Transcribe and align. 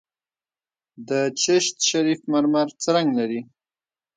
د 1.09 1.11
چشت 1.41 1.75
شریف 1.89 2.19
مرمر 2.33 2.67
څه 2.81 2.89
رنګ 2.95 3.09
لري؟ 3.19 3.41